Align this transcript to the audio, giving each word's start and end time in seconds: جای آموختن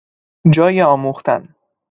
جای 0.53 0.81
آموختن 0.81 1.55